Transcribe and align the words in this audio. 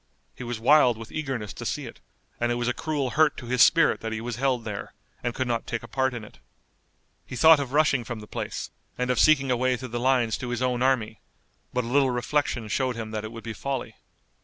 He 0.33 0.43
was 0.43 0.59
wild 0.59 0.97
with 0.97 1.11
eagerness 1.11 1.53
to 1.53 1.63
see 1.63 1.85
it, 1.85 1.99
and 2.39 2.51
it 2.51 2.55
was 2.55 2.67
a 2.67 2.73
cruel 2.73 3.11
hurt 3.11 3.37
to 3.37 3.45
his 3.45 3.61
spirit 3.61 4.01
that 4.01 4.11
he 4.11 4.19
was 4.19 4.37
held 4.37 4.65
there, 4.65 4.93
and 5.21 5.35
could 5.35 5.47
not 5.47 5.67
take 5.67 5.83
a 5.83 5.87
part 5.87 6.15
in 6.15 6.23
it. 6.23 6.39
He 7.23 7.35
thought 7.35 7.59
of 7.59 7.71
rushing 7.71 8.03
from 8.03 8.19
the 8.19 8.25
place, 8.25 8.71
and 8.97 9.11
of 9.11 9.19
seeking 9.19 9.51
a 9.51 9.55
way 9.55 9.77
through 9.77 9.89
the 9.89 9.99
lines 9.99 10.39
to 10.39 10.49
his 10.49 10.63
own 10.63 10.81
army, 10.81 11.19
but 11.71 11.83
a 11.83 11.87
little 11.87 12.09
reflection 12.09 12.67
showed 12.67 12.95
him 12.95 13.11
that 13.11 13.23
it 13.23 13.31
would 13.31 13.43
be 13.43 13.53
folly. 13.53 13.93